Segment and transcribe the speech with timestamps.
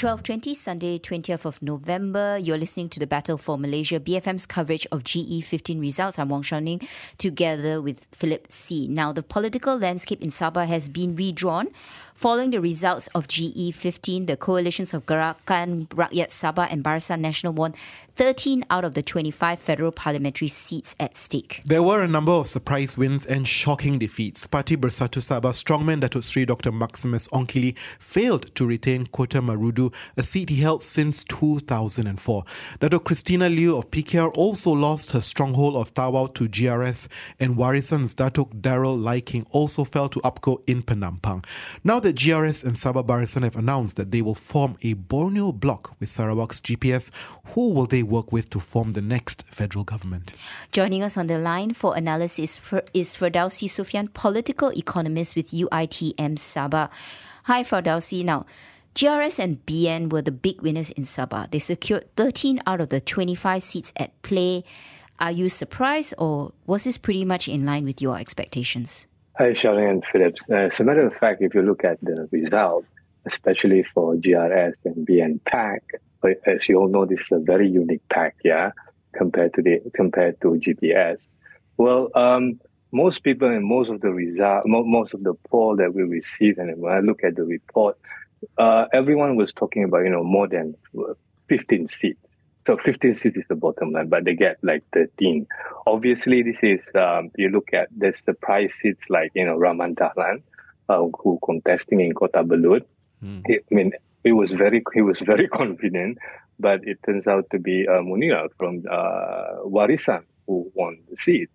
[0.00, 2.38] 1220 Sunday 20th of November.
[2.38, 6.18] You're listening to the Battle for Malaysia BFM's coverage of GE15 results.
[6.18, 6.80] I'm Wong Ning
[7.18, 8.88] together with Philip C.
[8.88, 11.68] now the political landscape in Sabah has been redrawn.
[12.14, 17.74] Following the results of GE15 the coalitions of Gerakan Rakyat Sabah and Barisan Nasional won
[18.16, 21.60] 13 out of the 25 federal parliamentary seats at stake.
[21.66, 24.46] There were a number of surprise wins and shocking defeats.
[24.46, 30.22] Parti Bersatu Sabah strongman Datuk Sri Dr Maximus Ongkili failed to retain Kota Marudu a
[30.22, 32.44] seat he held since 2004.
[32.80, 37.08] Dato Christina Liu of PKR also lost her stronghold of Tawau to GRS,
[37.38, 41.44] and Warisan's Datuk Darell Leiking also fell to UPKO in Penampang.
[41.84, 45.94] Now that GRS and Sabah Barisan have announced that they will form a Borneo bloc
[46.00, 47.10] with Sarawak's GPS,
[47.54, 50.34] who will they work with to form the next federal government?
[50.72, 52.58] Joining us on the line for analysis
[52.94, 56.90] is Firdausi Suffian, political economist with UITM Sabah.
[57.44, 58.24] Hi, Firdausi.
[58.24, 58.46] Now,
[58.94, 61.50] GRS and BN were the big winners in Sabah.
[61.50, 64.64] They secured 13 out of the 25 seats at play.
[65.20, 69.06] Are you surprised or was this pretty much in line with your expectations?
[69.38, 70.40] Hi, Charlene and Phillips.
[70.50, 72.84] Uh, as a matter of fact, if you look at the result,
[73.26, 75.82] especially for GRS and BN pack,
[76.46, 78.72] as you all know, this is a very unique pack, yeah,
[79.14, 81.20] compared to the compared to GPS.
[81.76, 82.60] Well, um,
[82.92, 86.76] most people and most of the result, most of the poll that we receive, and
[86.78, 87.96] when I look at the report,
[88.58, 90.74] uh, everyone was talking about, you know, more than
[91.48, 92.20] 15 seats.
[92.66, 95.46] So 15 seats is the bottom line, but they get like 13.
[95.86, 99.94] Obviously, this is, um, you look at, there's the prize seats like, you know, Rahman
[99.94, 100.42] Dahlan,
[100.88, 102.84] uh, who contesting in Kota Belud.
[103.24, 103.42] Mm.
[103.46, 103.92] He, I mean,
[104.24, 106.18] he was very, he was very confident,
[106.58, 111.48] but it turns out to be uh, Munir from uh, Warisan who won the seat.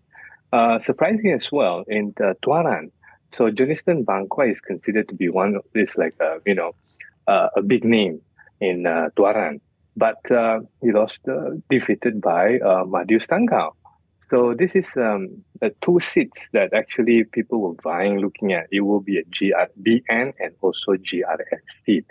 [0.53, 2.89] Uh, surprising as well in uh, Tuaran,
[3.35, 6.73] so Joniston Bangkuai is considered to be one of this like uh, you know
[7.27, 8.21] uh, a big name
[8.61, 9.59] in uh, Tuaran,
[9.97, 13.73] but uh, he lost uh, defeated by uh, Madius Tangau.
[14.29, 15.43] So this is um,
[15.81, 18.67] two seats that actually people were vying, looking at.
[18.71, 22.05] It will be a GR, BN and also GRS seat.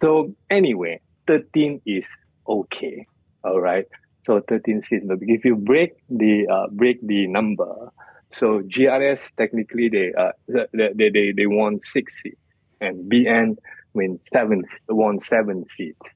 [0.00, 2.04] So anyway, 13 is
[2.46, 3.06] okay.
[3.42, 3.86] All right.
[4.24, 5.04] So 13 seats.
[5.06, 7.90] But if you break the uh, break the number,
[8.38, 10.32] so GRS technically they uh
[10.72, 12.40] they they, they won six seats
[12.80, 13.56] and BN
[13.94, 16.10] win seven won seven seats.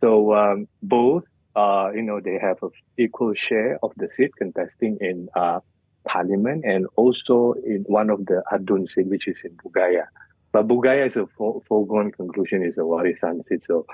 [0.00, 1.24] So um, both
[1.56, 5.60] uh you know they have an equal share of the seat contesting in uh
[6.06, 10.04] parliament and also in one of the Adun seat which is in Bugaya.
[10.52, 13.62] But Bugaya is a foregone conclusion is a Warisan seat.
[13.66, 13.86] So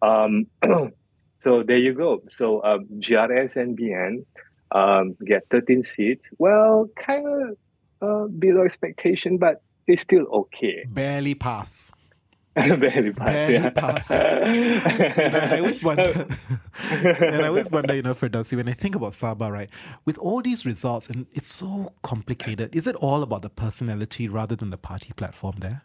[0.00, 0.46] um
[1.40, 2.22] so there you go.
[2.38, 4.24] So um, GRS and BN
[4.72, 6.24] um, get 13 seats.
[6.38, 7.56] Well, kind of
[8.02, 10.84] uh, below expectation, but it's still okay.
[10.88, 11.92] Barely pass.
[12.54, 13.26] Barely pass.
[13.26, 13.70] Barely yeah.
[13.70, 14.10] pass.
[14.10, 16.26] and I, I always wonder,
[16.90, 19.70] and I always wonder, you know, Firdausi, when I think about Sabah, right,
[20.06, 24.56] with all these results, and it's so complicated, is it all about the personality rather
[24.56, 25.82] than the party platform there?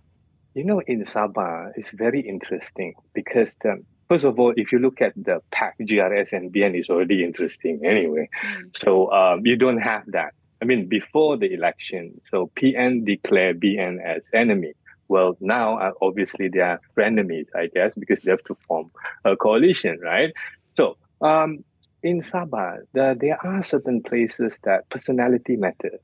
[0.54, 5.00] You know, in Sabah, it's very interesting because um, First of all, if you look
[5.00, 8.28] at the PAC, GRS, and BN is already interesting anyway.
[8.46, 8.76] Mm.
[8.76, 10.34] So um, you don't have that.
[10.62, 14.74] I mean, before the election, so PN declared BN as enemy.
[15.08, 18.92] Well, now uh, obviously they are frenemies, I guess, because they have to form
[19.24, 20.34] a coalition, right?
[20.74, 21.64] So um,
[22.04, 26.02] in Sabah, the, there are certain places that personality matters.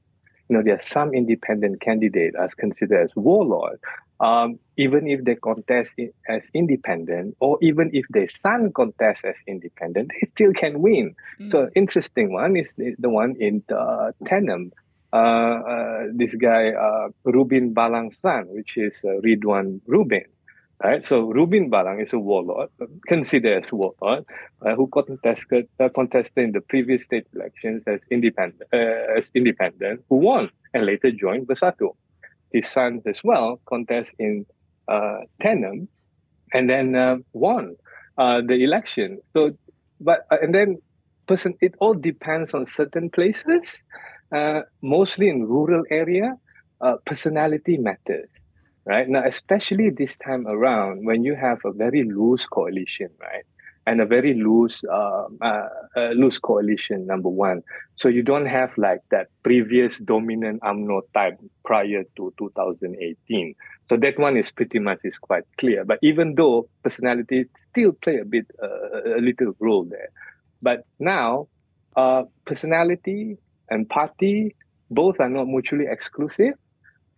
[0.47, 3.81] You know, there are some independent candidates as considered as warlord
[4.19, 5.91] um, even if they contest
[6.27, 11.15] as independent, or even if their son contests as independent, they still can win.
[11.39, 11.51] Mm.
[11.51, 14.71] So interesting one is the, the one in the Tenom.
[15.13, 20.25] Uh, uh, this guy uh, Rubin Balang's son, which is uh, Riduan Rubin,
[20.83, 21.05] right?
[21.05, 22.69] So Rubin Balang is a warlord,
[23.07, 24.25] considered as a warlord,
[24.61, 30.03] uh, who contested uh, contested in the previous state elections as independent, uh, as independent,
[30.09, 31.95] who won and later joined Bersatu
[32.51, 34.45] his son as well contest in
[34.87, 35.87] uh, Tenom
[36.53, 37.75] and then uh, won
[38.17, 39.19] uh, the election.
[39.33, 39.51] So,
[39.99, 40.77] but uh, and then
[41.27, 43.79] person, it all depends on certain places.
[44.35, 46.33] Uh, mostly in rural area,
[46.81, 48.29] uh, personality matters,
[48.85, 49.07] right?
[49.07, 53.45] Now, especially this time around, when you have a very loose coalition, right?
[53.87, 57.61] And a very loose uh, uh, uh, loose coalition number one.
[57.95, 63.55] So you don't have like that previous dominant UMNO type prior to 2018
[63.87, 65.85] so that one is pretty much is quite clear.
[65.85, 70.09] But even though personality still play a bit uh, a little role there.
[70.61, 71.47] But now
[71.95, 73.37] uh, personality
[73.69, 74.55] and party
[74.91, 76.53] both are not mutually exclusive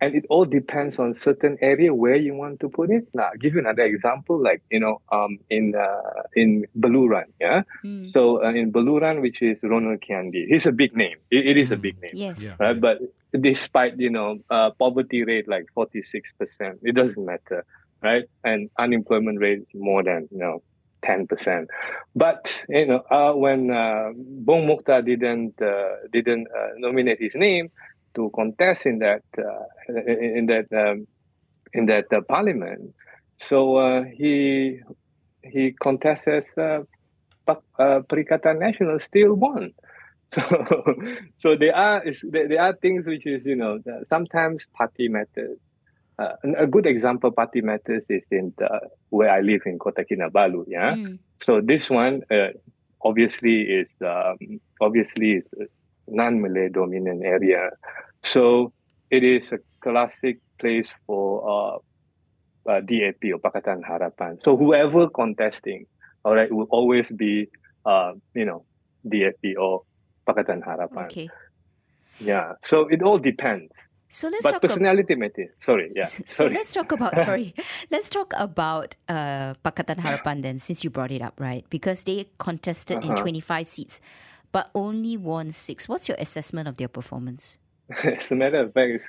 [0.00, 3.06] and it all depends on certain area where you want to put it.
[3.12, 7.62] Now, I'll give you another example, like you know, um, in uh, in Beluran, yeah.
[7.84, 8.10] Mm.
[8.10, 11.18] So uh, in Beluran, which is Ronald Kiandi, he's a big name.
[11.30, 12.12] it, it is a big name.
[12.14, 12.42] Yes.
[12.42, 12.66] Yeah.
[12.66, 12.80] Right?
[12.80, 13.00] But
[13.38, 17.64] despite you know uh, poverty rate like forty six percent, it doesn't matter,
[18.02, 18.24] right?
[18.42, 20.62] And unemployment rate is more than you know
[21.02, 21.66] 10%.
[22.14, 27.70] But you know, uh, when uh, Bung Moktar didn't uh, didn't uh, nominate his name
[28.14, 31.06] to contest in that uh, in that um,
[31.72, 32.94] in that uh, parliament,
[33.36, 34.80] so uh, he
[35.42, 36.80] he contested uh,
[37.48, 39.72] Perikatan Nasional still won.
[40.30, 40.42] So
[41.38, 45.58] so there are there are things which is you know sometimes party matters
[46.20, 48.68] uh, a good example party matters is in the,
[49.08, 50.64] where I live in Kota Kinabalu.
[50.68, 50.94] Yeah.
[50.94, 51.18] Mm.
[51.40, 52.52] So this one uh,
[53.02, 55.44] obviously is um, obviously is
[56.10, 57.70] a non-Malay dominant area.
[58.24, 58.72] So
[59.10, 61.78] it is a classic place for uh,
[62.70, 64.42] uh, DAP or Pakatan Harapan.
[64.44, 65.86] So whoever contesting,
[66.24, 67.48] all right, will always be
[67.86, 68.64] uh, you know
[69.08, 69.82] DAP or
[70.28, 71.06] Pakatan Harapan.
[71.06, 71.28] Okay.
[72.20, 72.52] Yeah.
[72.64, 73.72] So it all depends.
[74.10, 75.50] So let's but talk personality ab- matters.
[75.64, 76.04] Sorry, yeah.
[76.04, 76.54] So sorry.
[76.54, 77.54] let's talk about sorry.
[77.90, 81.64] let's talk about uh, Pakatan Harapan then, since you brought it up, right?
[81.70, 83.14] Because they contested uh-huh.
[83.14, 84.00] in 25 seats,
[84.52, 85.88] but only won six.
[85.88, 87.58] What's your assessment of their performance?
[88.04, 89.06] As a matter of fact, it's,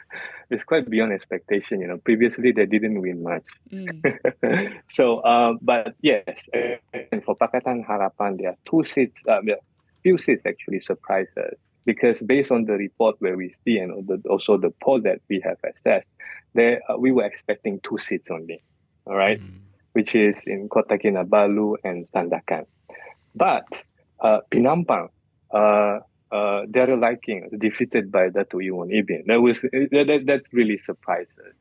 [0.49, 1.81] it's quite beyond expectation.
[1.81, 3.43] You know, previously they didn't win much.
[3.71, 4.81] Mm.
[4.87, 9.19] so, uh, but yes, and for Pakatan Harapan, there are two seats.
[9.27, 9.41] Uh,
[10.01, 11.53] few seats actually surprised us
[11.85, 15.57] because based on the report where we see and also the poll that we have
[15.63, 16.17] assessed,
[16.53, 18.63] there uh, we were expecting two seats only,
[19.05, 19.59] all right, mm.
[19.93, 22.65] which is in Kota Kinabalu and Sandakan.
[23.35, 23.65] But
[24.19, 25.09] uh, Penampang,
[25.53, 25.99] uh,
[26.31, 29.25] uh, Leiking defeated by Dato Ewon Ebin.
[29.27, 31.55] That was that, that, really surprised us.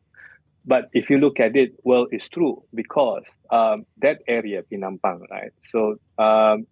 [0.65, 5.53] But if you look at it, well, it's true because um, that area, Penampang, right?
[5.71, 6.67] So um,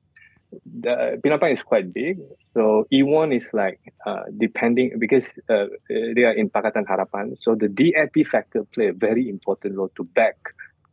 [0.80, 2.20] the Penampang is quite big.
[2.54, 7.36] So Ewon is like uh, depending because uh, they are in Pakatan Harapan.
[7.40, 10.36] So the DAP factor play a very important role to back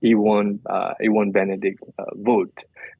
[0.05, 2.53] Ewon uh, Ewon Benedick uh, vote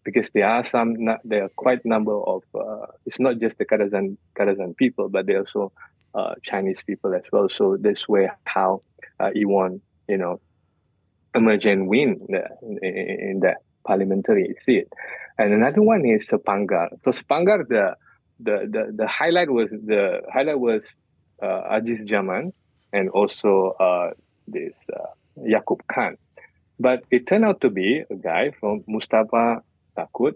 [0.04, 4.18] because there are some there are quite number of uh, it's not just the Kadazan
[4.38, 5.72] Kadazan people but there are also
[6.16, 7.48] uh, Chinese people as well.
[7.50, 8.82] So this way how
[9.20, 10.42] uh, Ewon you know
[11.36, 12.28] emerge and win
[12.82, 12.94] in,
[13.30, 14.88] in, that parliamentary seat.
[15.38, 16.90] And another one is Sepangar.
[17.04, 17.96] So Sepangar, the
[18.40, 20.82] the the, the highlight was the highlight was
[21.44, 22.54] uh, Aziz Zaman
[22.94, 23.76] and also
[24.48, 25.08] this uh,
[25.44, 26.18] Yakub Khan.
[26.80, 29.64] But it turned out to be a guy from Mustafa
[29.98, 30.36] Takut,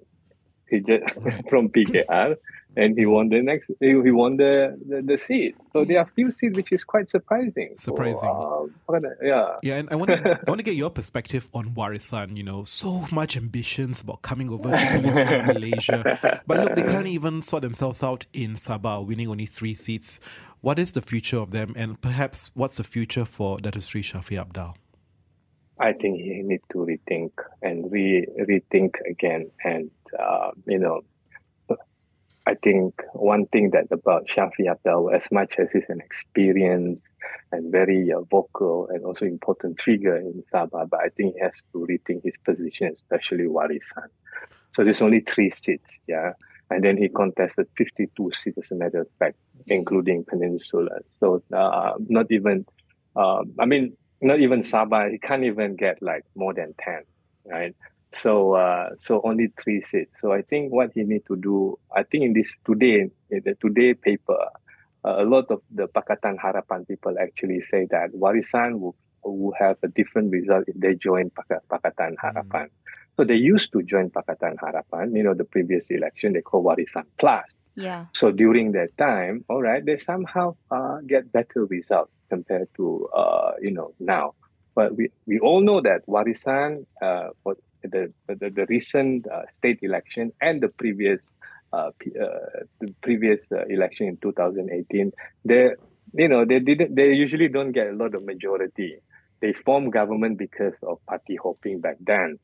[0.70, 1.04] he just,
[1.50, 2.38] from PKR,
[2.78, 5.56] and he won the next he, won the, the, the seat.
[5.74, 7.74] So there are a few seats which is quite surprising.
[7.78, 8.20] Surprising.
[8.20, 9.56] so, uh, yeah.
[9.64, 12.64] Yeah and i want to i want to get your perspective on warisan you know.
[12.64, 16.42] So much ambitions about coming over to Peninsula Malaysia.
[16.46, 20.20] But look they can't even sort themselves out in Sabah winning only three seats.
[20.62, 21.74] What is the future of them?
[21.76, 24.76] And perhaps what's the future for Dato Sri Shafie Apdal
[25.80, 27.31] I think he need to rethink
[27.62, 31.02] and re rethink again and uh, you know
[32.50, 37.04] I think one thing that about Shafie Apdal, as much as he's an experienced
[37.52, 41.54] and very uh, vocal and also important figure in Sabah, but I think he has
[41.74, 44.09] to rethink his position, especially Warisan.
[44.71, 46.33] So there's only three seats, yeah.
[46.71, 51.02] And then he contested 52 seats, as a matter of fact, including Peninsula.
[51.19, 52.66] So uh, not even,
[53.16, 57.04] uh, I mean, not even Sabah, he can't even get like more than 10,
[57.45, 57.76] right?
[58.14, 60.11] So uh, so only three seats.
[60.21, 63.56] So I think what he need to do, I think in this today, in the
[63.61, 64.38] today paper,
[65.06, 69.78] uh, a lot of the Pakatan Harapan people actually say that Warisan will, will have
[69.83, 72.16] a different result if they join Pakatan mm.
[72.23, 72.66] Harapan.
[72.66, 72.69] Mm.
[73.16, 77.04] So they used to join Pakatan Harapan, you know, the previous election, they call Warisan
[77.19, 77.45] Plus.
[77.76, 78.06] Yeah.
[78.14, 83.52] So during that time, all right, they somehow uh, get better results compared to, uh,
[83.62, 84.33] you know, now.
[84.76, 89.80] But we, we all know that Warisan, uh, for the the, the recent uh, state
[89.81, 91.21] election and the previous
[91.74, 91.90] uh,
[92.21, 95.12] uh, the previous uh, election in 2018,
[95.45, 95.69] they
[96.14, 98.95] you know they didn't they usually don't get a lot of majority.
[99.42, 102.38] They form government because of party hopping back then.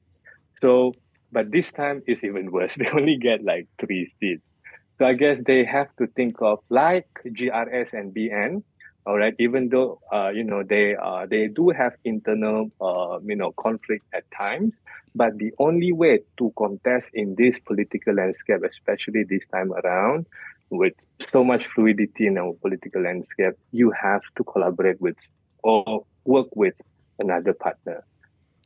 [0.62, 0.94] So,
[1.32, 2.76] but this time is even worse.
[2.80, 4.44] They only get like three seats.
[4.92, 8.64] So I guess they have to think of like GRS and BN
[9.06, 13.36] all right even though uh, you know they uh, they do have internal uh, you
[13.36, 14.74] know conflict at times
[15.14, 20.26] but the only way to contest in this political landscape especially this time around
[20.70, 20.94] with
[21.32, 25.18] so much fluidity in our political landscape you have to collaborate with
[25.64, 26.76] or work with
[27.20, 28.04] another partner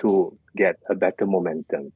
[0.02, 1.92] to get a better momentum.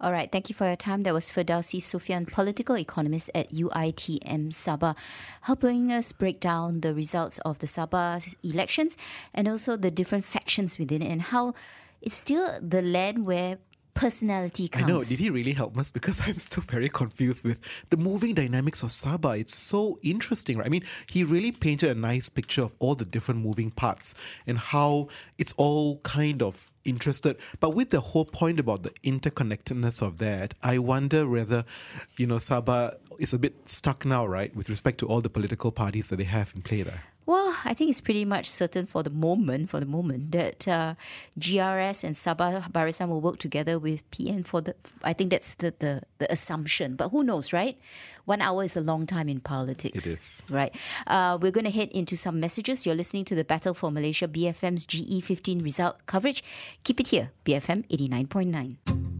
[0.00, 1.02] All right, thank you for your time.
[1.02, 4.96] That was Firdausi Suffian, political economist at UITM Sabah,
[5.42, 8.96] helping us break down the results of the Sabah elections
[9.34, 11.52] and also the different factions within it and how
[12.00, 13.58] it's still the land where
[13.92, 14.84] personality counts.
[14.84, 15.02] I know.
[15.02, 15.90] Did he really help us?
[16.00, 19.38] Because I'm still very confused with the moving dynamics of Sabah.
[19.38, 20.66] It's so interesting, right?
[20.66, 24.14] I mean, he really painted a nice picture of all the different moving parts
[24.46, 27.36] and how it's all kind of interested.
[27.60, 31.64] But with the whole point about the interconnectedness of that, I wonder whether,
[32.16, 35.70] you know, Sabah is a bit stuck now, right, with respect to all the political
[35.70, 37.04] parties that they have in play there.
[37.26, 40.94] Well, I think it's pretty much certain for the moment, for the moment, that uh,
[41.38, 44.74] GRS and Sabah Barisan will work together with PN for the.
[45.04, 47.78] I think that's the, the, the assumption, but who knows, right?
[48.24, 50.06] One hour is a long time in politics.
[50.06, 50.42] It is.
[50.50, 50.74] Right.
[51.06, 52.84] Uh, we're going to head into some messages.
[52.84, 56.42] You're listening to the Battle for Malaysia BFM's GE15 result coverage.
[56.82, 59.19] Keep it here, BFM 89.9.